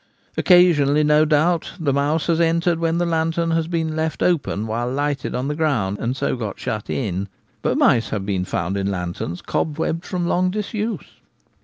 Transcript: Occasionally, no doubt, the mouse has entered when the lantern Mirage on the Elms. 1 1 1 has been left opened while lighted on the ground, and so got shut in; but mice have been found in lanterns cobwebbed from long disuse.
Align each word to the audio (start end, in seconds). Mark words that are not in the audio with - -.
Occasionally, 0.35 1.03
no 1.03 1.25
doubt, 1.25 1.73
the 1.79 1.93
mouse 1.93 2.25
has 2.25 2.41
entered 2.41 2.79
when 2.79 2.97
the 2.97 3.05
lantern 3.05 3.49
Mirage 3.49 3.65
on 3.65 3.71
the 3.71 3.77
Elms. 3.81 3.87
1 3.87 3.87
1 3.89 3.89
1 3.91 3.91
has 3.91 3.95
been 3.95 3.95
left 3.95 4.23
opened 4.23 4.67
while 4.67 4.91
lighted 4.91 5.35
on 5.35 5.47
the 5.47 5.55
ground, 5.55 5.99
and 5.99 6.17
so 6.17 6.35
got 6.35 6.59
shut 6.59 6.89
in; 6.89 7.27
but 7.61 7.77
mice 7.77 8.09
have 8.09 8.25
been 8.25 8.43
found 8.43 8.77
in 8.77 8.89
lanterns 8.89 9.43
cobwebbed 9.43 10.03
from 10.03 10.25
long 10.25 10.49
disuse. 10.49 11.05